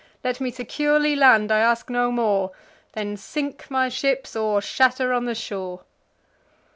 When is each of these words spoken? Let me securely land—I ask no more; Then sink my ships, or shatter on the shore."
Let 0.23 0.41
me 0.41 0.49
securely 0.49 1.15
land—I 1.15 1.59
ask 1.59 1.87
no 1.87 2.11
more; 2.11 2.53
Then 2.93 3.15
sink 3.17 3.69
my 3.69 3.87
ships, 3.87 4.35
or 4.35 4.59
shatter 4.59 5.13
on 5.13 5.25
the 5.25 5.35
shore." 5.35 5.81